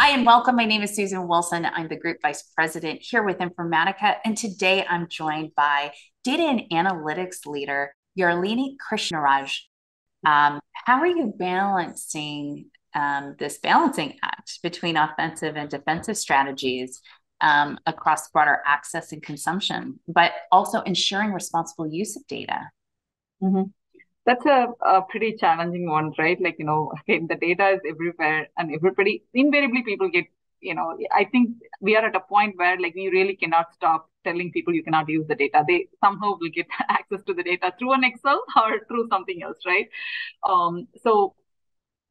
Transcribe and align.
Hi, 0.00 0.10
and 0.10 0.24
welcome. 0.24 0.54
My 0.54 0.64
name 0.64 0.82
is 0.82 0.94
Susan 0.94 1.26
Wilson. 1.26 1.64
I'm 1.66 1.88
the 1.88 1.96
Group 1.96 2.18
Vice 2.22 2.44
President 2.54 3.00
here 3.02 3.24
with 3.24 3.38
Informatica, 3.38 4.18
and 4.24 4.36
today 4.36 4.86
I'm 4.88 5.08
joined 5.08 5.56
by 5.56 5.90
Data 6.22 6.44
and 6.44 6.60
Analytics 6.70 7.46
Leader, 7.46 7.92
Yazhene 8.16 8.76
Krishnaraj. 8.76 9.58
Um, 10.24 10.60
how 10.72 11.00
are 11.00 11.06
you 11.08 11.34
balancing 11.36 12.66
um, 12.94 13.34
this 13.40 13.58
balancing 13.58 14.16
act 14.22 14.60
between 14.62 14.96
offensive 14.96 15.56
and 15.56 15.68
defensive 15.68 16.16
strategies 16.16 17.02
um, 17.40 17.76
across 17.84 18.30
broader 18.30 18.62
access 18.64 19.10
and 19.10 19.20
consumption, 19.20 19.98
but 20.06 20.30
also 20.52 20.80
ensuring 20.82 21.32
responsible 21.32 21.92
use 21.92 22.14
of 22.14 22.24
data? 22.28 22.70
Mm-hmm. 23.42 23.62
That's 24.28 24.44
a, 24.44 24.66
a, 24.84 25.00
pretty 25.08 25.36
challenging 25.38 25.88
one, 25.88 26.12
right? 26.18 26.38
Like, 26.38 26.56
you 26.58 26.66
know, 26.66 26.92
again, 27.08 27.28
the 27.28 27.36
data 27.36 27.68
is 27.70 27.80
everywhere 27.88 28.48
and 28.58 28.74
everybody, 28.74 29.22
invariably, 29.32 29.82
people 29.82 30.10
get, 30.10 30.26
you 30.60 30.74
know, 30.74 30.98
I 31.16 31.24
think 31.24 31.56
we 31.80 31.96
are 31.96 32.04
at 32.04 32.14
a 32.14 32.20
point 32.20 32.58
where 32.58 32.78
like 32.78 32.94
we 32.94 33.08
really 33.08 33.36
cannot 33.36 33.72
stop 33.72 34.10
telling 34.24 34.52
people 34.52 34.74
you 34.74 34.84
cannot 34.84 35.08
use 35.08 35.26
the 35.28 35.34
data. 35.34 35.64
They 35.66 35.88
somehow 36.04 36.36
will 36.38 36.50
get 36.50 36.66
access 36.90 37.22
to 37.22 37.32
the 37.32 37.42
data 37.42 37.72
through 37.78 37.94
an 37.94 38.04
Excel 38.04 38.42
or 38.56 38.84
through 38.86 39.08
something 39.08 39.42
else, 39.42 39.60
right? 39.64 39.88
Um, 40.46 40.88
so 41.02 41.34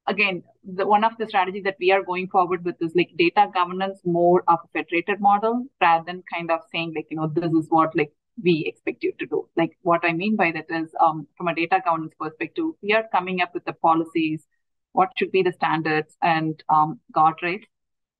again, 0.08 0.42
the, 0.64 0.88
one 0.88 1.04
of 1.04 1.12
the 1.20 1.28
strategies 1.28 1.66
that 1.66 1.78
we 1.80 1.92
are 1.92 2.02
going 2.02 2.30
forward 2.30 2.66
with 2.66 2.82
is 2.82 2.96
like 2.96 3.12
data 3.16 3.48
governance 3.54 4.00
more 4.06 4.44
of 4.48 4.58
a 4.66 4.68
federated 4.80 5.22
model 5.22 5.68
rather 5.80 6.06
than 6.08 6.24
kind 6.34 6.50
of 6.50 6.62
saying 6.72 6.94
like, 6.96 7.06
you 7.12 7.18
know, 7.18 7.28
this 7.28 7.52
is 7.54 7.68
what 7.70 7.96
like 7.96 8.12
we 8.44 8.66
expect 8.68 9.04
you 9.04 9.14
to 9.20 9.26
do. 9.26 9.48
Like 9.56 9.78
what 9.82 10.02
I 10.04 10.14
mean 10.14 10.36
by 10.36 10.52
that 10.52 10.66
is 10.70 10.90
um, 11.00 11.28
from 11.38 11.48
a 11.48 11.56
data 11.56 11.82
governance 11.84 12.14
perspective, 12.20 12.66
we 12.82 12.94
are 12.94 13.06
coming 13.12 13.42
up 13.42 13.54
with 13.54 13.66
the 13.66 13.74
policies, 13.74 14.46
what 14.94 15.10
should 15.18 15.32
be 15.32 15.44
the 15.44 15.54
standards 15.54 16.16
and 16.22 16.62
um, 16.70 17.00
guardrails. 17.16 17.64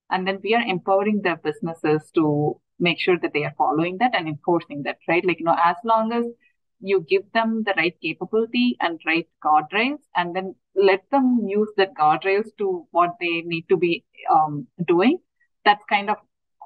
And 0.10 0.28
then 0.28 0.40
we 0.44 0.56
are 0.56 0.62
empowering 0.62 1.22
the 1.22 1.38
businesses 1.44 2.10
to 2.16 2.60
make 2.80 3.00
sure 3.00 3.18
that 3.20 3.34
they 3.34 3.44
are 3.44 3.54
following 3.58 3.98
that 3.98 4.16
and 4.16 4.28
enforcing 4.28 4.84
that, 4.84 4.98
right? 5.08 5.26
Like, 5.26 5.40
you 5.40 5.46
know, 5.46 5.58
as 5.62 5.76
long 5.84 6.14
as 6.14 6.26
you 6.80 7.02
give 7.10 7.24
them 7.34 7.64
the 7.66 7.74
right 7.76 7.96
capability 8.02 8.78
and 8.80 9.00
right 9.06 9.28
guardrails 9.44 10.00
and 10.16 10.36
then 10.36 10.56
let 10.76 11.04
them 11.12 11.40
use 11.48 11.70
the 11.76 11.88
guardrails 12.00 12.50
to 12.60 12.88
what 12.92 13.16
they 13.20 13.42
need 13.42 13.66
to 13.70 13.78
be 13.78 14.06
um, 14.32 14.68
doing 14.88 15.18
that's 15.68 15.84
kind 15.90 16.10
of 16.10 16.18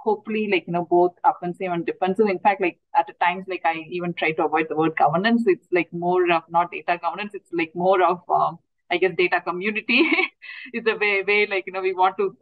hopefully 0.03 0.47
like 0.52 0.66
you 0.67 0.73
know 0.73 0.85
both 0.85 1.13
offensive 1.23 1.71
and 1.71 1.85
defensive. 1.85 2.27
In 2.27 2.39
fact 2.39 2.61
like 2.61 2.80
at 2.95 3.07
times 3.19 3.45
like 3.47 3.61
i 3.66 3.75
even 3.89 4.13
try 4.13 4.31
to 4.33 4.45
avoid 4.45 4.67
the 4.69 4.75
word 4.75 4.95
governance. 4.97 5.43
It's 5.45 5.67
like 5.71 5.91
more 5.93 6.31
of 6.31 6.43
not 6.49 6.71
data 6.71 6.97
governance. 7.02 7.33
It's 7.33 7.52
like 7.53 7.73
more 7.75 8.02
of 8.03 8.21
um, 8.30 8.59
i 8.89 8.97
guess 8.97 9.16
data 9.17 9.41
community. 9.41 10.03
Is 10.73 10.83
the 10.83 10.95
way 10.95 11.23
way 11.23 11.47
like 11.47 11.66
you 11.67 11.73
know 11.73 11.81
we 11.81 11.93
want 11.93 12.17
to 12.17 12.38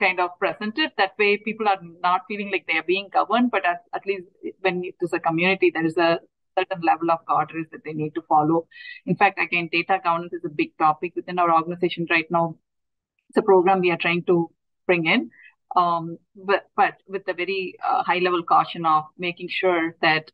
kind 0.00 0.20
of 0.20 0.38
present 0.38 0.78
it. 0.78 0.92
That 0.98 1.12
way 1.18 1.36
people 1.36 1.68
are 1.68 1.78
not 2.02 2.22
feeling 2.28 2.50
like 2.50 2.66
they 2.66 2.78
are 2.78 2.90
being 2.94 3.08
governed 3.12 3.50
but 3.50 3.64
at, 3.64 3.82
at 3.94 4.06
least 4.06 4.24
when 4.60 4.82
it 4.84 4.96
is 5.00 5.12
a 5.12 5.20
community 5.20 5.70
there 5.74 5.86
is 5.86 5.96
a 5.96 6.20
certain 6.58 6.80
level 6.82 7.10
of 7.10 7.24
guardrails 7.26 7.70
that 7.72 7.84
they 7.84 7.92
need 7.92 8.14
to 8.14 8.22
follow. 8.22 8.66
In 9.06 9.16
fact, 9.16 9.38
again, 9.40 9.68
data 9.72 9.98
governance 10.02 10.32
is 10.32 10.44
a 10.44 10.48
big 10.48 10.76
topic 10.78 11.12
within 11.16 11.38
our 11.38 11.52
organization 11.52 12.06
right 12.10 12.30
now. 12.30 12.56
It's 13.28 13.38
a 13.38 13.42
program 13.42 13.80
we 13.80 13.90
are 13.90 13.96
trying 13.96 14.24
to 14.24 14.50
bring 14.86 15.06
in, 15.06 15.30
um, 15.76 16.18
but, 16.36 16.68
but 16.76 16.94
with 17.08 17.22
a 17.28 17.34
very 17.34 17.74
uh, 17.84 18.02
high 18.02 18.18
level 18.18 18.42
caution 18.42 18.86
of 18.86 19.04
making 19.18 19.48
sure 19.48 19.96
that 20.02 20.30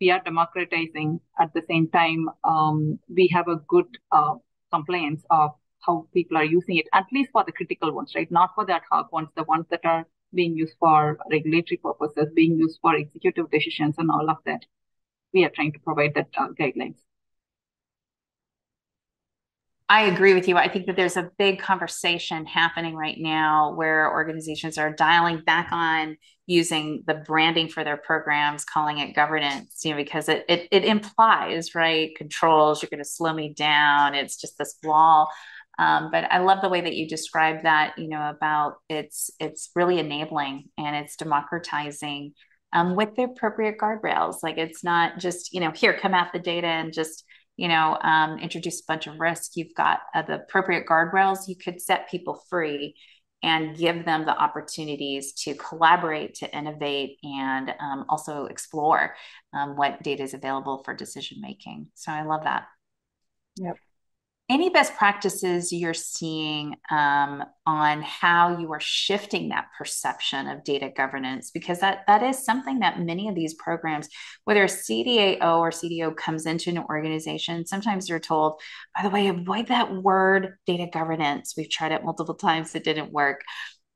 we 0.00 0.10
are 0.10 0.20
democratizing 0.24 1.20
at 1.40 1.52
the 1.54 1.62
same 1.68 1.88
time 1.88 2.28
um, 2.44 2.98
we 3.08 3.28
have 3.32 3.48
a 3.48 3.56
good 3.68 3.86
uh, 4.12 4.34
compliance 4.72 5.22
of 5.30 5.52
how 5.80 6.06
people 6.14 6.36
are 6.36 6.44
using 6.44 6.76
it, 6.78 6.86
at 6.94 7.04
least 7.12 7.30
for 7.30 7.44
the 7.44 7.52
critical 7.52 7.92
ones, 7.92 8.12
right? 8.14 8.30
Not 8.30 8.54
for 8.54 8.64
the 8.64 8.74
ad 8.74 8.82
hoc 8.90 9.12
ones, 9.12 9.28
the 9.36 9.44
ones 9.44 9.66
that 9.70 9.84
are 9.84 10.06
being 10.32 10.56
used 10.56 10.74
for 10.80 11.18
regulatory 11.30 11.76
purposes, 11.76 12.32
being 12.34 12.58
used 12.58 12.78
for 12.80 12.96
executive 12.96 13.50
decisions 13.50 13.96
and 13.98 14.10
all 14.10 14.30
of 14.30 14.38
that 14.46 14.64
we 15.34 15.44
are 15.44 15.50
trying 15.50 15.72
to 15.72 15.80
provide 15.80 16.14
that 16.14 16.28
uh, 16.38 16.48
guidelines. 16.58 16.96
I 19.88 20.02
agree 20.02 20.32
with 20.32 20.48
you. 20.48 20.56
I 20.56 20.68
think 20.68 20.86
that 20.86 20.96
there's 20.96 21.18
a 21.18 21.30
big 21.36 21.60
conversation 21.60 22.46
happening 22.46 22.94
right 22.96 23.18
now 23.18 23.74
where 23.74 24.10
organizations 24.10 24.78
are 24.78 24.90
dialing 24.90 25.42
back 25.44 25.68
on 25.72 26.16
using 26.46 27.04
the 27.06 27.14
branding 27.14 27.68
for 27.68 27.84
their 27.84 27.98
programs, 27.98 28.64
calling 28.64 28.98
it 28.98 29.14
governance, 29.14 29.82
you 29.84 29.90
know, 29.90 29.96
because 29.98 30.28
it 30.30 30.44
it, 30.48 30.68
it 30.70 30.84
implies, 30.84 31.74
right, 31.74 32.16
controls, 32.16 32.82
you're 32.82 32.88
going 32.88 33.02
to 33.02 33.08
slow 33.08 33.32
me 33.32 33.52
down. 33.52 34.14
It's 34.14 34.40
just 34.40 34.56
this 34.56 34.76
wall. 34.82 35.30
Um, 35.78 36.10
but 36.10 36.24
I 36.32 36.38
love 36.38 36.62
the 36.62 36.68
way 36.70 36.80
that 36.80 36.94
you 36.94 37.06
describe 37.06 37.64
that, 37.64 37.98
you 37.98 38.08
know, 38.08 38.30
about 38.30 38.76
it's 38.88 39.30
it's 39.38 39.70
really 39.76 39.98
enabling 39.98 40.70
and 40.78 40.96
it's 40.96 41.16
democratizing 41.16 42.32
um, 42.72 42.96
with 42.96 43.16
the 43.16 43.24
appropriate 43.24 43.78
guardrails. 43.78 44.36
Like 44.42 44.56
it's 44.56 44.82
not 44.82 45.18
just, 45.18 45.52
you 45.52 45.60
know, 45.60 45.72
here, 45.72 45.98
come 45.98 46.14
at 46.14 46.32
the 46.32 46.38
data 46.38 46.68
and 46.68 46.92
just, 46.92 47.24
you 47.56 47.68
know, 47.68 47.98
um, 48.02 48.38
introduce 48.38 48.80
a 48.80 48.84
bunch 48.86 49.06
of 49.06 49.20
risk. 49.20 49.52
You've 49.56 49.74
got 49.74 50.00
uh, 50.14 50.22
the 50.22 50.42
appropriate 50.42 50.86
guardrails. 50.86 51.48
You 51.48 51.56
could 51.56 51.80
set 51.80 52.10
people 52.10 52.42
free 52.48 52.96
and 53.42 53.76
give 53.76 54.04
them 54.04 54.24
the 54.24 54.36
opportunities 54.36 55.32
to 55.32 55.54
collaborate, 55.54 56.34
to 56.36 56.56
innovate, 56.56 57.18
and 57.22 57.74
um, 57.78 58.06
also 58.08 58.46
explore 58.46 59.14
um, 59.52 59.76
what 59.76 60.02
data 60.02 60.22
is 60.22 60.34
available 60.34 60.82
for 60.82 60.94
decision 60.94 61.40
making. 61.40 61.88
So 61.94 62.10
I 62.10 62.22
love 62.22 62.44
that. 62.44 62.64
Yep 63.56 63.76
any 64.50 64.68
best 64.68 64.94
practices 64.94 65.72
you're 65.72 65.94
seeing 65.94 66.76
um, 66.90 67.42
on 67.64 68.02
how 68.02 68.58
you 68.58 68.70
are 68.72 68.80
shifting 68.80 69.48
that 69.48 69.68
perception 69.78 70.46
of 70.48 70.64
data 70.64 70.90
governance? 70.94 71.50
Because 71.50 71.80
that 71.80 72.04
that 72.06 72.22
is 72.22 72.44
something 72.44 72.80
that 72.80 73.00
many 73.00 73.28
of 73.28 73.34
these 73.34 73.54
programs 73.54 74.08
whether 74.44 74.64
a 74.64 74.66
cdao 74.66 75.40
or 75.40 75.70
cdo 75.70 76.14
comes 76.14 76.44
into 76.44 76.68
an 76.68 76.78
organization 76.78 77.66
sometimes 77.66 78.06
they're 78.06 78.20
told 78.20 78.60
by 78.94 79.02
the 79.02 79.08
way 79.08 79.28
avoid 79.28 79.68
that 79.68 79.94
word 79.94 80.58
data 80.66 80.88
governance. 80.92 81.54
We've 81.56 81.70
tried 81.70 81.92
it 81.92 82.04
multiple 82.04 82.34
times. 82.34 82.74
It 82.74 82.84
didn't 82.84 83.12
work. 83.12 83.40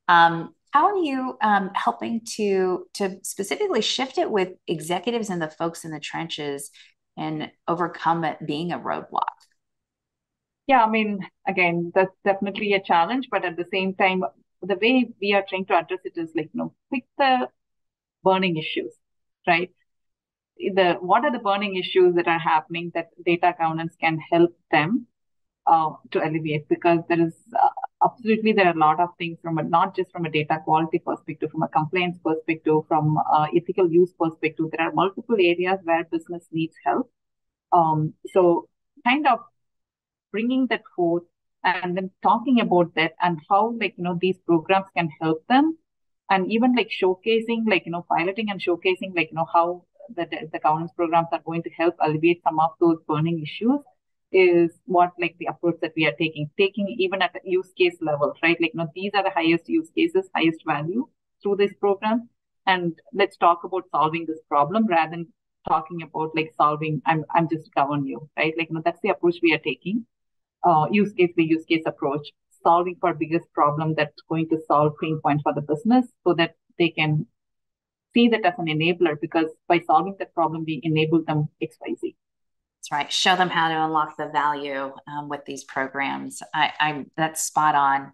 Um, 0.07 0.55
how 0.71 0.85
are 0.85 0.97
you 0.97 1.37
um, 1.41 1.71
helping 1.75 2.21
to 2.37 2.87
to 2.95 3.17
specifically 3.23 3.81
shift 3.81 4.17
it 4.17 4.29
with 4.29 4.49
executives 4.67 5.29
and 5.29 5.41
the 5.41 5.49
folks 5.49 5.85
in 5.85 5.91
the 5.91 5.99
trenches 5.99 6.71
and 7.17 7.51
overcome 7.67 8.23
it 8.23 8.37
being 8.45 8.71
a 8.71 8.79
roadblock 8.79 9.25
yeah, 10.69 10.83
I 10.83 10.89
mean, 10.89 11.19
again, 11.47 11.91
that's 11.95 12.15
definitely 12.23 12.73
a 12.73 12.81
challenge, 12.81 13.27
but 13.31 13.43
at 13.43 13.57
the 13.57 13.65
same 13.73 13.95
time, 13.95 14.23
the 14.61 14.75
way 14.75 15.09
we 15.19 15.33
are 15.33 15.43
trying 15.49 15.65
to 15.65 15.73
address 15.73 16.01
it 16.03 16.13
is 16.15 16.29
like, 16.35 16.49
you 16.53 16.59
know, 16.59 16.73
pick 16.93 17.05
the 17.17 17.49
burning 18.23 18.55
issues, 18.55 18.93
right? 19.47 19.71
The 20.59 20.97
what 21.01 21.25
are 21.25 21.31
the 21.31 21.39
burning 21.39 21.75
issues 21.77 22.13
that 22.15 22.27
are 22.27 22.37
happening 22.37 22.91
that 22.93 23.07
data 23.25 23.55
governance 23.59 23.95
can 23.99 24.19
help 24.31 24.55
them 24.71 25.07
uh, 25.65 25.91
to 26.11 26.23
alleviate? 26.23 26.69
Because 26.69 26.99
there 27.09 27.25
is 27.27 27.33
uh, 27.59 27.69
absolutely 28.03 28.53
there 28.53 28.67
are 28.67 28.75
a 28.75 28.85
lot 28.87 28.99
of 28.99 29.09
things 29.17 29.39
from 29.41 29.57
a, 29.57 29.63
not 29.63 29.95
just 29.95 30.11
from 30.11 30.25
a 30.25 30.29
data 30.29 30.59
quality 30.65 30.99
perspective, 30.99 31.49
from 31.49 31.63
a 31.63 31.67
compliance 31.69 32.19
perspective, 32.23 32.81
from 32.87 33.17
uh, 33.17 33.47
ethical 33.55 33.89
use 33.91 34.13
perspective. 34.21 34.67
There 34.71 34.87
are 34.87 34.93
multiple 34.93 35.37
areas 35.39 35.79
where 35.83 36.03
business 36.03 36.45
needs 36.51 36.75
help. 36.85 37.09
Um, 37.71 38.13
so 38.33 38.67
kind 39.05 39.25
of 39.25 39.39
bringing 40.31 40.67
that 40.67 40.83
forth 40.95 41.23
and 41.63 41.97
then 41.97 42.11
talking 42.23 42.59
about 42.61 42.93
that 42.95 43.13
and 43.21 43.39
how 43.49 43.75
like 43.79 43.93
you 43.97 44.03
know 44.03 44.17
these 44.19 44.37
programs 44.45 44.87
can 44.95 45.09
help 45.21 45.45
them. 45.47 45.77
And 46.29 46.51
even 46.51 46.75
like 46.75 46.89
showcasing 46.89 47.67
like 47.67 47.85
you 47.85 47.91
know 47.91 48.05
piloting 48.09 48.49
and 48.49 48.61
showcasing 48.61 49.15
like 49.15 49.29
you 49.31 49.35
know 49.35 49.47
how 49.51 49.83
the, 50.15 50.27
the 50.51 50.59
governance 50.59 50.91
programs 50.95 51.27
are 51.31 51.41
going 51.45 51.63
to 51.63 51.69
help 51.71 51.95
alleviate 51.99 52.41
some 52.43 52.59
of 52.59 52.71
those 52.79 52.97
burning 53.07 53.41
issues 53.41 53.79
is 54.31 54.71
what 54.85 55.11
like 55.19 55.35
the 55.39 55.47
approach 55.47 55.75
that 55.81 55.93
we 55.95 56.05
are 56.05 56.13
taking 56.19 56.49
taking 56.57 56.87
even 56.99 57.21
at 57.21 57.33
the 57.33 57.39
use 57.43 57.71
case 57.77 57.97
level 58.01 58.33
right? 58.43 58.57
Like 58.61 58.71
you 58.73 58.79
know 58.79 58.89
these 58.93 59.11
are 59.15 59.23
the 59.23 59.31
highest 59.31 59.67
use 59.67 59.89
cases 59.95 60.29
highest 60.35 60.63
value 60.65 61.07
through 61.41 61.57
this 61.57 61.73
program. 61.73 62.29
And 62.67 62.99
let's 63.13 63.37
talk 63.37 63.63
about 63.63 63.89
solving 63.91 64.25
this 64.27 64.39
problem 64.47 64.85
rather 64.85 65.11
than 65.11 65.27
talking 65.67 66.01
about 66.03 66.35
like 66.35 66.51
solving 66.55 67.01
i'm 67.05 67.25
i'm 67.35 67.49
just 67.49 67.73
govern 67.73 68.05
you 68.05 68.29
right? 68.37 68.53
Like 68.57 68.69
you 68.69 68.75
know 68.75 68.81
that's 68.85 69.01
the 69.01 69.09
approach 69.09 69.37
we 69.41 69.53
are 69.53 69.59
taking 69.59 70.05
uh, 70.63 70.87
use 70.91 71.13
case 71.13 71.31
by 71.35 71.43
use 71.43 71.65
case 71.65 71.83
approach, 71.85 72.27
solving 72.63 72.95
for 72.99 73.13
biggest 73.13 73.51
problem 73.53 73.95
that's 73.95 74.21
going 74.27 74.49
to 74.49 74.59
solve 74.67 74.93
pain 75.01 75.19
point 75.23 75.41
for 75.43 75.53
the 75.53 75.61
business 75.61 76.07
so 76.25 76.33
that 76.33 76.55
they 76.77 76.89
can 76.89 77.25
see 78.13 78.27
that 78.29 78.45
as 78.45 78.53
an 78.57 78.65
enabler 78.65 79.19
because 79.19 79.47
by 79.67 79.79
solving 79.79 80.15
that 80.19 80.33
problem, 80.33 80.63
we 80.65 80.79
enable 80.83 81.23
them 81.23 81.49
XYZ. 81.61 82.15
That's 82.79 82.91
right. 82.91 83.11
Show 83.11 83.35
them 83.35 83.49
how 83.49 83.69
to 83.69 83.83
unlock 83.83 84.17
the 84.17 84.27
value 84.27 84.93
um, 85.07 85.29
with 85.29 85.45
these 85.45 85.63
programs. 85.63 86.41
I, 86.53 86.71
I 86.79 87.05
that's 87.17 87.43
spot 87.43 87.75
on. 87.75 88.13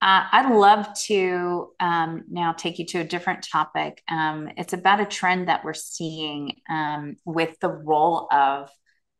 Uh, 0.00 0.26
I'd 0.32 0.52
love 0.52 0.88
to 1.06 1.70
um, 1.78 2.24
now 2.28 2.52
take 2.52 2.80
you 2.80 2.86
to 2.86 2.98
a 2.98 3.04
different 3.04 3.46
topic. 3.50 4.02
Um, 4.08 4.48
it's 4.56 4.72
about 4.72 5.00
a 5.00 5.04
trend 5.04 5.48
that 5.48 5.64
we're 5.64 5.74
seeing 5.74 6.56
um, 6.68 7.16
with 7.24 7.58
the 7.60 7.68
role 7.68 8.26
of 8.32 8.68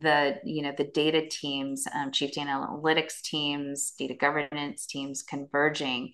the 0.02 0.38
you 0.44 0.62
know 0.62 0.72
the 0.76 0.84
data 0.84 1.26
teams 1.28 1.87
um, 1.94 2.10
chief 2.12 2.32
data 2.32 2.50
analytics 2.50 3.22
teams 3.22 3.93
data 3.99 4.14
governance 4.14 4.87
teams 4.87 5.22
converging 5.22 6.12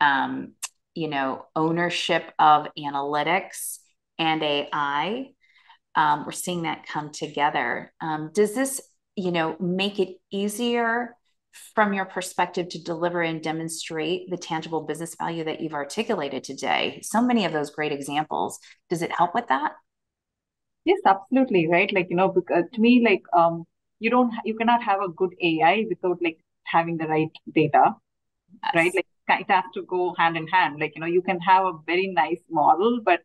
um, 0.00 0.52
you 0.94 1.08
know, 1.08 1.46
ownership 1.56 2.32
of 2.38 2.68
analytics 2.78 3.78
and 4.18 4.42
AI. 4.42 5.26
Um, 5.96 6.24
we're 6.24 6.32
seeing 6.32 6.62
that 6.62 6.86
come 6.86 7.10
together. 7.10 7.92
Um, 8.00 8.30
does 8.32 8.54
this, 8.54 8.80
you 9.16 9.32
know, 9.32 9.56
make 9.60 9.98
it 9.98 10.16
easier 10.30 11.16
from 11.74 11.92
your 11.92 12.04
perspective 12.04 12.68
to 12.68 12.82
deliver 12.82 13.22
and 13.22 13.42
demonstrate 13.42 14.28
the 14.28 14.36
tangible 14.36 14.82
business 14.82 15.14
value 15.16 15.44
that 15.44 15.60
you've 15.60 15.74
articulated 15.74 16.44
today? 16.44 17.00
So 17.02 17.22
many 17.22 17.44
of 17.44 17.52
those 17.52 17.70
great 17.70 17.92
examples. 17.92 18.58
Does 18.88 19.02
it 19.02 19.12
help 19.12 19.34
with 19.34 19.48
that? 19.48 19.72
Yes, 20.84 21.00
absolutely. 21.06 21.66
Right. 21.68 21.92
Like, 21.92 22.08
you 22.10 22.16
know, 22.16 22.28
because 22.28 22.64
to 22.74 22.80
me, 22.80 23.02
like, 23.04 23.22
um, 23.32 23.64
you 24.00 24.10
don't, 24.10 24.32
you 24.44 24.54
cannot 24.54 24.82
have 24.82 25.00
a 25.00 25.08
good 25.08 25.34
AI 25.40 25.86
without 25.88 26.18
like 26.22 26.38
having 26.64 26.96
the 26.96 27.06
right 27.06 27.30
data, 27.54 27.94
yes. 28.62 28.72
right? 28.74 28.92
Like, 28.94 29.06
it 29.40 29.50
has 29.50 29.64
to 29.74 29.82
go 29.82 30.14
hand 30.18 30.36
in 30.36 30.46
hand. 30.48 30.78
Like, 30.78 30.92
you 30.94 31.00
know, 31.00 31.06
you 31.06 31.22
can 31.22 31.40
have 31.40 31.64
a 31.64 31.72
very 31.86 32.08
nice 32.08 32.40
model, 32.50 33.00
but 33.02 33.20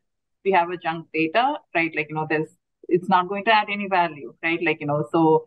we 0.46 0.52
have 0.52 0.70
a 0.70 0.78
junk 0.78 1.08
data, 1.14 1.56
right? 1.76 1.92
Like, 1.96 2.08
you 2.10 2.16
know, 2.16 2.28
there's, 2.30 2.50
it's 2.88 3.10
not 3.10 3.28
going 3.28 3.44
to 3.46 3.54
add 3.54 3.68
any 3.70 3.88
value, 3.90 4.34
right? 4.42 4.60
Like, 4.64 4.80
you 4.80 4.88
know, 4.88 5.08
so, 5.12 5.46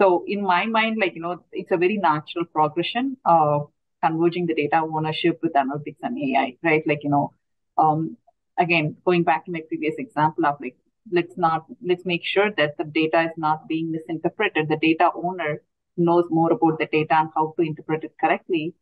so 0.00 0.24
in 0.26 0.42
my 0.42 0.66
mind, 0.66 0.96
like, 1.00 1.14
you 1.14 1.22
know, 1.22 1.44
it's 1.52 1.70
a 1.70 1.76
very 1.76 1.98
natural 1.98 2.44
progression 2.46 3.16
of 3.24 3.70
converging 4.02 4.46
the 4.46 4.54
data 4.54 4.76
ownership 4.82 5.38
with 5.42 5.52
analytics 5.52 5.98
and 6.02 6.18
AI, 6.18 6.56
right? 6.64 6.82
Like, 6.84 7.04
you 7.04 7.10
know, 7.10 7.32
um, 7.78 8.16
again, 8.58 8.96
going 9.04 9.22
back 9.22 9.44
to 9.44 9.52
my 9.52 9.60
previous 9.68 9.94
example 9.98 10.44
of 10.46 10.60
like, 10.60 10.76
let's 11.10 11.36
not, 11.36 11.66
let's 11.82 12.04
make 12.04 12.24
sure 12.24 12.50
that 12.56 12.76
the 12.78 12.84
data 12.84 13.22
is 13.22 13.36
not 13.36 13.68
being 13.68 13.90
misinterpreted. 13.90 14.68
The 14.68 14.76
data 14.76 15.10
owner 15.14 15.62
knows 15.96 16.24
more 16.30 16.52
about 16.52 16.78
the 16.78 16.86
data 16.86 17.14
and 17.14 17.30
how 17.34 17.54
to 17.56 17.62
interpret 17.62 18.04
it 18.04 18.14
correctly 18.20 18.74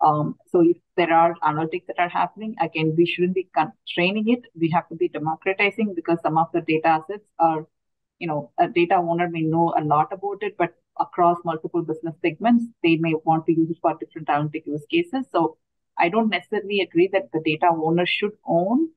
um, 0.00 0.36
so 0.48 0.60
if 0.60 0.76
there 0.96 1.12
are 1.12 1.34
analytics 1.42 1.86
that 1.86 1.98
are 1.98 2.08
happening, 2.08 2.54
again, 2.60 2.94
we 2.96 3.06
shouldn't 3.06 3.34
be 3.34 3.48
constraining 3.54 4.28
it. 4.28 4.42
We 4.58 4.70
have 4.70 4.88
to 4.88 4.94
be 4.94 5.08
democratizing 5.08 5.94
because 5.94 6.18
some 6.22 6.36
of 6.36 6.48
the 6.52 6.60
data 6.60 6.88
assets 6.88 7.24
are, 7.38 7.66
you 8.18 8.26
know, 8.26 8.52
a 8.58 8.68
data 8.68 8.96
owner 8.96 9.28
may 9.28 9.42
know 9.42 9.74
a 9.76 9.82
lot 9.82 10.12
about 10.12 10.42
it, 10.42 10.56
but 10.58 10.74
across 10.98 11.38
multiple 11.44 11.82
business 11.82 12.14
segments, 12.22 12.64
they 12.82 12.96
may 12.96 13.14
want 13.24 13.46
to 13.46 13.52
use 13.52 13.70
it 13.70 13.78
for 13.80 13.94
different 13.98 14.28
analytic 14.28 14.66
use 14.66 14.84
cases. 14.90 15.26
So 15.32 15.56
I 15.98 16.08
don't 16.10 16.28
necessarily 16.28 16.80
agree 16.80 17.08
that 17.12 17.32
the 17.32 17.40
data 17.44 17.68
owner 17.70 18.06
should 18.06 18.32
own 18.46 18.88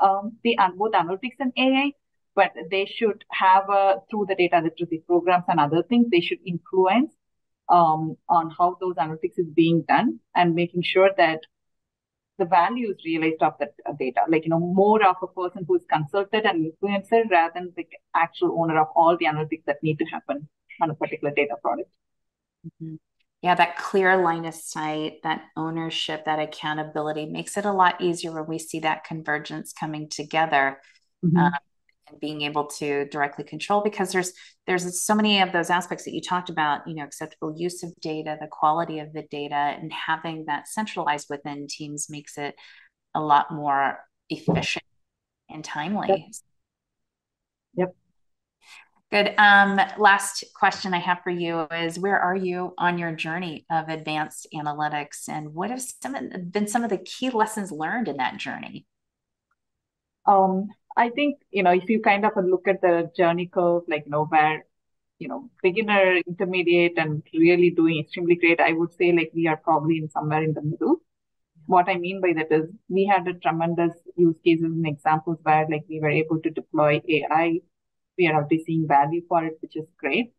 um, 0.00 0.38
the 0.42 0.56
both 0.76 0.92
analytics 0.92 1.36
and 1.38 1.52
AI, 1.56 1.92
but 2.38 2.52
they 2.70 2.86
should 2.86 3.24
have 3.32 3.68
a, 3.68 3.96
through 4.08 4.26
the 4.28 4.36
data 4.36 4.60
literacy 4.62 5.02
programs 5.08 5.46
and 5.48 5.58
other 5.58 5.82
things, 5.82 6.06
they 6.08 6.20
should 6.20 6.38
influence 6.46 7.12
um, 7.68 8.16
on 8.28 8.48
how 8.56 8.76
those 8.80 8.94
analytics 8.94 9.38
is 9.38 9.48
being 9.62 9.82
done 9.88 10.20
and 10.36 10.54
making 10.54 10.82
sure 10.84 11.10
that 11.16 11.40
the 12.38 12.44
value 12.44 12.90
is 12.92 13.04
realized 13.04 13.42
of 13.42 13.54
that 13.58 13.72
data. 13.98 14.20
Like, 14.28 14.44
you 14.44 14.50
know, 14.50 14.60
more 14.60 15.04
of 15.04 15.16
a 15.20 15.26
person 15.26 15.64
who 15.66 15.74
is 15.74 15.82
consulted 15.92 16.44
and 16.44 16.70
influencer 16.70 17.28
rather 17.28 17.54
than 17.56 17.72
the 17.76 17.88
actual 18.14 18.56
owner 18.60 18.80
of 18.80 18.86
all 18.94 19.16
the 19.18 19.26
analytics 19.26 19.64
that 19.66 19.82
need 19.82 19.98
to 19.98 20.04
happen 20.04 20.48
on 20.80 20.90
a 20.90 20.94
particular 20.94 21.34
data 21.34 21.56
product. 21.60 21.90
Mm-hmm. 22.64 22.94
Yeah, 23.42 23.56
that 23.56 23.76
clear 23.78 24.16
line 24.16 24.44
of 24.44 24.54
sight, 24.54 25.14
that 25.24 25.42
ownership, 25.56 26.24
that 26.26 26.38
accountability 26.38 27.26
makes 27.26 27.56
it 27.56 27.64
a 27.64 27.72
lot 27.72 28.00
easier 28.00 28.32
when 28.32 28.46
we 28.46 28.60
see 28.60 28.78
that 28.80 29.02
convergence 29.02 29.72
coming 29.72 30.08
together. 30.08 30.78
Mm-hmm. 31.24 31.36
Um, 31.36 31.52
and 32.10 32.20
being 32.20 32.42
able 32.42 32.66
to 32.66 33.06
directly 33.06 33.44
control 33.44 33.82
because 33.82 34.12
there's 34.12 34.32
there's 34.66 35.02
so 35.02 35.14
many 35.14 35.40
of 35.40 35.52
those 35.52 35.70
aspects 35.70 36.04
that 36.04 36.14
you 36.14 36.20
talked 36.20 36.50
about 36.50 36.86
you 36.86 36.94
know 36.94 37.04
acceptable 37.04 37.54
use 37.56 37.82
of 37.82 37.92
data 38.00 38.36
the 38.40 38.46
quality 38.46 38.98
of 38.98 39.12
the 39.12 39.22
data 39.30 39.54
and 39.54 39.92
having 39.92 40.44
that 40.46 40.68
centralized 40.68 41.26
within 41.30 41.66
teams 41.66 42.08
makes 42.10 42.38
it 42.38 42.54
a 43.14 43.20
lot 43.20 43.52
more 43.52 43.98
efficient 44.30 44.84
and 45.50 45.64
timely 45.64 46.08
yep, 46.08 46.18
yep. 47.74 47.94
Good. 49.10 49.32
Um, 49.38 49.80
last 49.96 50.44
question 50.54 50.92
I 50.92 50.98
have 50.98 51.20
for 51.24 51.30
you 51.30 51.62
is 51.72 51.98
where 51.98 52.20
are 52.20 52.36
you 52.36 52.74
on 52.76 52.98
your 52.98 53.10
journey 53.12 53.64
of 53.70 53.88
advanced 53.88 54.46
analytics 54.54 55.30
and 55.30 55.54
what 55.54 55.70
have 55.70 55.80
some 55.80 56.14
been 56.50 56.68
some 56.68 56.84
of 56.84 56.90
the 56.90 56.98
key 56.98 57.30
lessons 57.30 57.72
learned 57.72 58.08
in 58.08 58.18
that 58.18 58.36
journey? 58.36 58.86
Um, 60.26 60.68
I 60.98 61.10
think, 61.10 61.40
you 61.50 61.62
know, 61.62 61.72
if 61.72 61.88
you 61.88 62.00
kind 62.02 62.26
of 62.26 62.32
look 62.36 62.68
at 62.68 62.82
the 62.82 63.10
journey 63.16 63.46
curve, 63.46 63.84
like, 63.88 64.04
you 64.06 64.10
know, 64.12 64.26
where, 64.26 64.66
you 65.18 65.28
know, 65.28 65.50
beginner, 65.62 66.16
intermediate, 66.26 66.98
and 66.98 67.22
really 67.34 67.70
doing 67.70 68.00
extremely 68.00 68.36
great, 68.36 68.60
I 68.60 68.72
would 68.74 68.92
say 68.94 69.12
like 69.12 69.30
we 69.34 69.46
are 69.48 69.56
probably 69.58 69.98
in 69.98 70.10
somewhere 70.10 70.42
in 70.44 70.54
the 70.54 70.62
middle. 70.62 71.02
What 71.66 71.88
I 71.88 71.96
mean 71.98 72.20
by 72.22 72.34
that 72.34 72.52
is 72.52 72.70
we 72.88 73.06
had 73.06 73.28
a 73.28 73.34
tremendous 73.34 73.94
use 74.16 74.36
cases 74.44 74.64
and 74.66 74.86
examples 74.86 75.38
where 75.44 75.68
like 75.70 75.84
we 75.88 76.00
were 76.00 76.10
able 76.10 76.40
to 76.42 76.50
deploy 76.50 77.02
AI. 77.08 77.60
We 78.18 78.28
are 78.28 78.34
already 78.36 78.64
seeing 78.64 78.88
value 78.88 79.22
for 79.28 79.44
it, 79.44 79.58
which 79.62 79.76
is 79.76 79.86
great. 79.98 80.34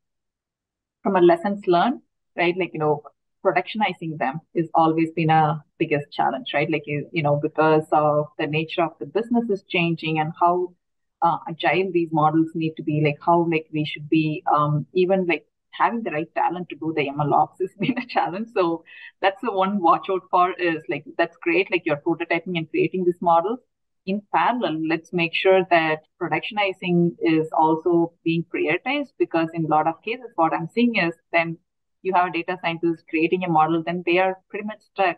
From 1.04 1.18
a 1.18 1.22
lessons 1.22 1.68
learned, 1.68 2.04
right? 2.38 2.56
Like, 2.58 2.72
you 2.74 2.80
know, 2.80 3.04
productionizing 3.46 4.18
them 4.18 4.42
is 4.54 4.70
always 4.74 5.12
been 5.12 5.30
a 5.30 5.64
biggest 5.78 6.12
challenge, 6.12 6.52
right? 6.54 6.70
Like, 6.70 6.84
you, 6.86 7.08
you 7.12 7.24
know, 7.24 7.40
because 7.42 7.86
of 7.92 8.28
the 8.38 8.48
nature 8.48 8.84
of 8.84 8.94
the 9.00 9.06
business 9.06 9.50
is 9.50 9.64
changing 9.68 10.20
and 10.20 10.34
how 10.40 10.74
uh, 11.22 11.38
agile 11.48 11.92
these 11.92 12.10
models 12.12 12.50
need 12.56 12.76
to 12.78 12.84
be, 12.84 13.02
like 13.04 13.18
how 13.26 13.48
like 13.52 13.68
we 13.74 13.86
should 13.86 14.10
be, 14.10 14.44
um, 14.54 14.86
even 14.94 15.26
like 15.28 15.46
having 15.72 16.04
the 16.04 16.12
right 16.12 16.34
talent 16.36 16.70
to 16.70 16.76
do 16.76 16.94
the 16.96 17.08
ML 17.08 17.34
ops 17.34 17.60
has 17.62 17.72
been 17.80 17.98
a 17.98 18.06
challenge. 18.08 18.50
So 18.54 18.84
that's 19.22 19.42
the 19.42 19.52
one 19.52 19.82
watch 19.82 20.08
out 20.10 20.24
for 20.30 20.54
is 20.54 20.84
like, 20.90 21.06
that's 21.18 21.38
great. 21.38 21.72
Like 21.72 21.84
you're 21.86 21.98
prototyping 21.98 22.58
and 22.58 22.70
creating 22.70 23.06
these 23.06 23.22
models. 23.22 23.60
In 24.06 24.22
parallel, 24.34 24.88
let's 24.88 25.14
make 25.14 25.36
sure 25.36 25.66
that 25.70 26.00
productionizing 26.22 27.16
is 27.20 27.48
also 27.52 28.14
being 28.24 28.44
prioritized 28.54 29.12
because 29.20 29.50
in 29.54 29.66
a 29.66 29.68
lot 29.68 29.88
of 29.88 30.02
cases, 30.02 30.32
what 30.36 30.54
I'm 30.54 30.68
seeing 30.74 30.96
is 30.96 31.14
then 31.32 31.58
you 32.02 32.14
have 32.14 32.30
a 32.30 32.32
data 32.32 32.58
scientist 32.62 33.04
creating 33.10 33.44
a 33.44 33.50
model, 33.50 33.84
then 33.84 34.04
they 34.06 34.18
are 34.18 34.38
pretty 34.50 34.66
much 34.66 34.82
stuck 34.82 35.18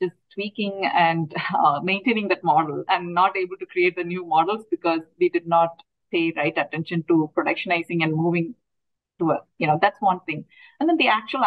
just 0.00 0.14
tweaking 0.32 0.88
and 0.94 1.34
uh, 1.58 1.80
maintaining 1.82 2.28
that 2.28 2.44
model 2.44 2.84
and 2.88 3.14
not 3.14 3.36
able 3.36 3.56
to 3.56 3.66
create 3.66 3.96
the 3.96 4.04
new 4.04 4.24
models 4.24 4.64
because 4.70 5.00
we 5.18 5.28
did 5.28 5.46
not 5.46 5.82
pay 6.12 6.32
right 6.36 6.56
attention 6.56 7.04
to 7.08 7.30
productionizing 7.36 8.02
and 8.02 8.14
moving 8.14 8.54
to 9.18 9.30
a, 9.30 9.40
you 9.58 9.66
know, 9.66 9.78
that's 9.80 10.00
one 10.00 10.20
thing. 10.20 10.44
And 10.80 10.88
then 10.88 10.96
the 10.96 11.08
actual 11.08 11.42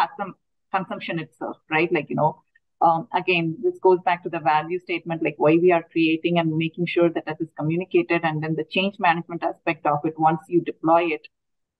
consumption 0.72 1.18
itself, 1.18 1.56
right? 1.70 1.92
Like, 1.92 2.10
you 2.10 2.16
know, 2.16 2.42
um, 2.80 3.08
again, 3.14 3.56
this 3.62 3.78
goes 3.78 4.00
back 4.04 4.22
to 4.24 4.28
the 4.28 4.40
value 4.40 4.78
statement, 4.80 5.22
like 5.22 5.34
why 5.38 5.56
we 5.56 5.72
are 5.72 5.84
creating 5.90 6.38
and 6.38 6.56
making 6.56 6.86
sure 6.86 7.08
that 7.10 7.26
that 7.26 7.40
is 7.40 7.48
communicated. 7.56 8.22
And 8.24 8.42
then 8.42 8.56
the 8.56 8.64
change 8.64 8.96
management 8.98 9.42
aspect 9.42 9.86
of 9.86 10.00
it, 10.04 10.18
once 10.18 10.40
you 10.48 10.60
deploy 10.60 11.04
it, 11.04 11.26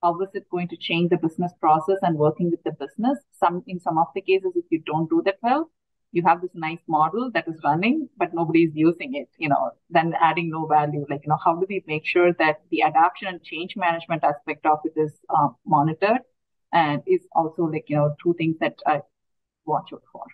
how 0.03 0.19
is 0.19 0.29
it 0.33 0.49
going 0.51 0.67
to 0.67 0.77
change 0.77 1.09
the 1.09 1.17
business 1.17 1.53
process 1.59 1.97
and 2.01 2.17
working 2.17 2.51
with 2.51 2.61
the 2.63 2.71
business? 2.71 3.17
Some 3.31 3.63
in 3.67 3.79
some 3.79 3.97
of 3.97 4.07
the 4.13 4.21
cases, 4.21 4.51
if 4.55 4.65
you 4.69 4.83
don't 4.85 5.09
do 5.09 5.21
that 5.25 5.37
well, 5.41 5.71
you 6.11 6.23
have 6.27 6.41
this 6.41 6.51
nice 6.53 6.83
model 6.87 7.31
that 7.33 7.47
is 7.47 7.59
running, 7.63 8.09
but 8.17 8.33
nobody 8.33 8.63
is 8.63 8.71
using 8.75 9.15
it, 9.15 9.29
you 9.39 9.49
know, 9.49 9.71
then 9.89 10.13
adding 10.21 10.49
no 10.51 10.67
value. 10.67 11.05
Like, 11.09 11.21
you 11.23 11.29
know, 11.29 11.39
how 11.43 11.55
do 11.55 11.65
we 11.67 11.83
make 11.87 12.05
sure 12.05 12.33
that 12.33 12.61
the 12.69 12.81
adoption 12.81 13.29
and 13.29 13.41
change 13.41 13.75
management 13.75 14.23
aspect 14.23 14.65
of 14.65 14.79
it 14.85 14.93
is 14.99 15.13
uh, 15.29 15.47
monitored 15.65 16.21
and 16.71 17.01
is 17.07 17.21
also 17.33 17.63
like, 17.63 17.85
you 17.87 17.95
know, 17.95 18.15
two 18.21 18.35
things 18.37 18.57
that 18.59 18.75
I 18.85 19.01
watch 19.65 19.91
out 19.93 20.03
for. 20.11 20.25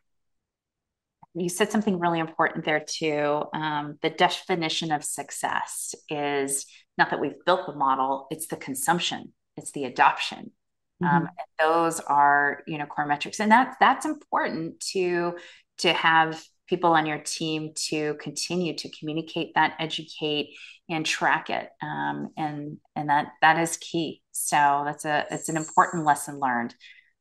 You 1.36 1.48
said 1.48 1.72
something 1.72 2.00
really 2.00 2.20
important 2.20 2.66
there 2.66 2.84
too. 2.86 3.44
Um, 3.54 4.00
the 4.02 4.10
definition 4.10 4.92
of 4.92 5.04
success 5.04 5.94
is 6.10 6.66
not 6.98 7.12
that 7.12 7.22
we've 7.22 7.46
built 7.46 7.68
the 7.68 7.76
model, 7.76 8.28
it's 8.32 8.48
the 8.48 8.58
consumption 8.58 9.32
it's 9.60 9.72
the 9.72 9.86
adoption. 9.86 10.52
Mm-hmm. 11.02 11.16
Um, 11.16 11.30
those 11.60 12.00
are 12.00 12.64
you 12.68 12.78
know 12.78 12.86
core 12.86 13.06
metrics, 13.06 13.40
and 13.40 13.52
that's 13.52 13.76
that's 13.80 14.06
important 14.06 14.80
to 14.92 15.36
to 15.80 15.94
have 15.94 16.44
people 16.68 16.92
on 16.92 17.06
your 17.06 17.20
team 17.20 17.72
to 17.74 18.16
continue 18.16 18.76
to 18.76 18.90
communicate 18.98 19.54
that, 19.56 19.76
educate, 19.80 20.50
and 20.90 21.06
track 21.06 21.50
it, 21.50 21.70
um, 21.82 22.30
and 22.38 22.78
and 22.96 23.10
that 23.10 23.28
that 23.42 23.60
is 23.60 23.78
key. 23.78 24.22
So 24.32 24.84
that's 24.86 25.06
a 25.06 25.26
it's 25.32 25.50
an 25.50 25.58
important 25.58 26.06
lesson 26.06 26.40
learned 26.40 26.76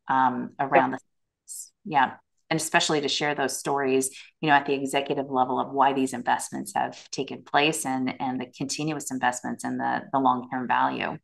um, 0.08 0.54
around 0.58 0.92
yeah. 0.92 0.96
this. 1.44 1.72
Yeah, 1.84 2.12
and 2.50 2.60
especially 2.60 3.00
to 3.00 3.08
share 3.08 3.34
those 3.34 3.56
stories, 3.56 4.10
you 4.40 4.48
know, 4.48 4.54
at 4.54 4.66
the 4.66 4.74
executive 4.74 5.30
level 5.30 5.60
of 5.60 5.72
why 5.72 5.92
these 5.92 6.14
investments 6.14 6.72
have 6.74 7.10
taken 7.10 7.42
place 7.42 7.86
and 7.86 8.14
and 8.20 8.40
the 8.40 8.46
continuous 8.46 9.10
investments 9.10 9.64
and 9.64 9.78
the 9.78 10.02
the 10.12 10.18
long 10.18 10.48
term 10.50 10.66
value. 10.66 11.18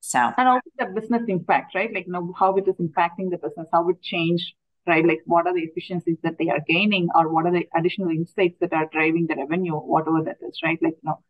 So 0.00 0.32
and 0.36 0.48
also 0.48 0.70
the 0.78 0.86
business 0.86 1.22
impact, 1.28 1.74
right? 1.74 1.92
Like 1.92 2.06
you 2.06 2.12
know 2.12 2.32
how 2.38 2.56
it 2.56 2.68
is 2.68 2.76
impacting 2.76 3.30
the 3.30 3.38
business, 3.38 3.68
how 3.72 3.88
it 3.88 4.00
changed, 4.02 4.54
right? 4.86 5.04
Like 5.04 5.20
what 5.26 5.46
are 5.46 5.54
the 5.54 5.62
efficiencies 5.62 6.18
that 6.22 6.38
they 6.38 6.48
are 6.48 6.60
gaining, 6.66 7.08
or 7.14 7.32
what 7.32 7.46
are 7.46 7.52
the 7.52 7.66
additional 7.76 8.10
insights 8.10 8.56
that 8.60 8.72
are 8.72 8.88
driving 8.92 9.26
the 9.26 9.36
revenue, 9.36 9.74
whatever 9.74 10.22
that 10.24 10.38
is, 10.46 10.60
right? 10.62 10.78
Like 10.82 10.96
you 11.02 11.10
know, 11.10 11.22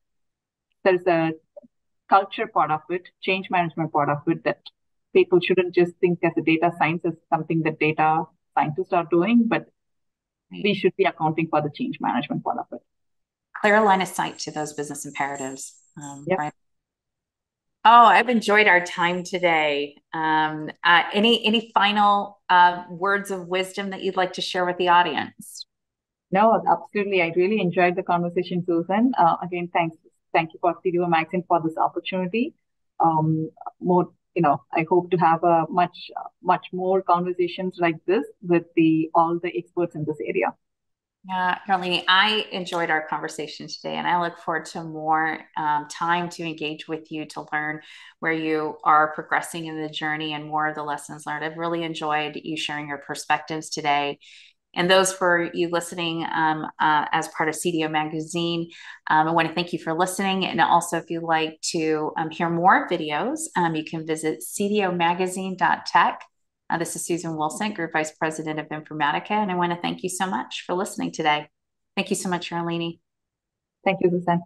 there's 0.84 1.06
a 1.06 1.32
culture 2.08 2.46
part 2.46 2.70
of 2.70 2.80
it, 2.90 3.08
change 3.20 3.50
management 3.50 3.92
part 3.92 4.08
of 4.08 4.18
it 4.26 4.44
that 4.44 4.60
people 5.12 5.40
shouldn't 5.40 5.74
just 5.74 5.92
think 6.00 6.18
as 6.22 6.32
a 6.36 6.42
data 6.42 6.72
science 6.78 7.02
as 7.04 7.14
something 7.30 7.62
that 7.62 7.78
data 7.78 8.24
scientists 8.54 8.92
are 8.92 9.06
doing, 9.10 9.44
but 9.46 9.66
we 10.50 10.74
should 10.74 10.94
be 10.96 11.04
accounting 11.04 11.48
for 11.48 11.60
the 11.60 11.70
change 11.74 11.98
management 12.00 12.44
part 12.44 12.58
of 12.58 12.66
it. 12.72 12.80
Clear 13.60 13.80
line 13.82 14.02
of 14.02 14.08
sight 14.08 14.38
to 14.40 14.50
those 14.50 14.72
business 14.72 15.04
imperatives. 15.04 15.74
Um, 16.00 16.24
yep. 16.28 16.38
Right. 16.38 16.52
Oh, 17.90 18.04
I've 18.04 18.28
enjoyed 18.28 18.66
our 18.66 18.84
time 18.84 19.24
today. 19.24 19.96
Um, 20.12 20.70
uh, 20.84 21.04
any 21.14 21.42
any 21.46 21.70
final 21.72 22.38
uh, 22.50 22.84
words 22.90 23.30
of 23.30 23.48
wisdom 23.48 23.88
that 23.90 24.02
you'd 24.02 24.14
like 24.14 24.34
to 24.34 24.42
share 24.42 24.66
with 24.66 24.76
the 24.76 24.88
audience? 24.88 25.64
No, 26.30 26.62
absolutely. 26.70 27.22
I 27.22 27.32
really 27.34 27.62
enjoyed 27.62 27.96
the 27.96 28.02
conversation, 28.02 28.62
Susan. 28.66 29.12
Uh, 29.18 29.36
again, 29.42 29.70
thanks, 29.72 29.96
thank 30.34 30.52
you 30.52 30.58
for 30.60 30.74
CDO 30.84 31.08
Magazine 31.08 31.44
for 31.48 31.62
this 31.62 31.78
opportunity. 31.78 32.52
Um, 33.00 33.50
more, 33.80 34.10
you 34.34 34.42
know, 34.42 34.62
I 34.70 34.84
hope 34.86 35.10
to 35.12 35.16
have 35.16 35.42
a 35.42 35.64
much, 35.70 36.10
much 36.42 36.66
more 36.74 37.00
conversations 37.00 37.76
like 37.78 37.96
this 38.04 38.26
with 38.42 38.64
the 38.76 39.08
all 39.14 39.38
the 39.42 39.50
experts 39.56 39.94
in 39.94 40.04
this 40.04 40.18
area. 40.20 40.52
Yeah, 41.28 41.58
Yazhene, 41.68 42.04
I 42.08 42.46
enjoyed 42.52 42.88
our 42.88 43.06
conversation 43.06 43.66
today, 43.68 43.96
and 43.96 44.06
I 44.06 44.18
look 44.18 44.38
forward 44.38 44.64
to 44.66 44.82
more 44.82 45.40
um, 45.58 45.86
time 45.90 46.30
to 46.30 46.42
engage 46.42 46.88
with 46.88 47.12
you 47.12 47.26
to 47.26 47.44
learn 47.52 47.80
where 48.20 48.32
you 48.32 48.78
are 48.82 49.12
progressing 49.12 49.66
in 49.66 49.78
the 49.78 49.90
journey 49.90 50.32
and 50.32 50.46
more 50.46 50.68
of 50.68 50.74
the 50.74 50.82
lessons 50.82 51.26
learned. 51.26 51.44
I've 51.44 51.58
really 51.58 51.82
enjoyed 51.82 52.40
you 52.42 52.56
sharing 52.56 52.88
your 52.88 52.98
perspectives 52.98 53.68
today. 53.68 54.18
And 54.74 54.90
those 54.90 55.12
for 55.12 55.50
you 55.52 55.68
listening 55.68 56.24
um, 56.34 56.66
uh, 56.80 57.06
as 57.12 57.28
part 57.28 57.50
of 57.50 57.56
CDO 57.56 57.88
Magazine, 57.90 58.70
um, 59.10 59.28
I 59.28 59.32
want 59.32 59.48
to 59.48 59.54
thank 59.54 59.74
you 59.74 59.78
for 59.78 59.92
listening. 59.92 60.46
And 60.46 60.60
also, 60.62 60.96
if 60.96 61.10
you'd 61.10 61.24
like 61.24 61.60
to 61.72 62.12
um, 62.16 62.30
hear 62.30 62.48
more 62.48 62.88
videos, 62.88 63.40
um, 63.54 63.74
you 63.74 63.84
can 63.84 64.06
visit 64.06 64.42
cdomagazine.tech. 64.42 66.22
Uh, 66.70 66.76
this 66.76 66.94
is 66.96 67.04
Susan 67.04 67.36
Wilson, 67.36 67.72
Group 67.72 67.92
Vice 67.92 68.12
President 68.12 68.60
of 68.60 68.68
Informatica, 68.68 69.30
and 69.30 69.50
I 69.50 69.54
want 69.54 69.72
to 69.72 69.80
thank 69.80 70.02
you 70.02 70.10
so 70.10 70.26
much 70.26 70.64
for 70.66 70.74
listening 70.74 71.12
today. 71.12 71.48
Thank 71.96 72.10
you 72.10 72.16
so 72.16 72.28
much, 72.28 72.50
Yazhene. 72.50 72.98
Thank 73.84 74.00
you, 74.02 74.10
Susan. 74.10 74.42